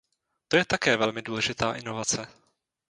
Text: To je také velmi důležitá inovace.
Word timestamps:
To 0.47 0.57
je 0.57 0.65
také 0.65 0.97
velmi 0.97 1.21
důležitá 1.21 1.73
inovace. 1.75 2.27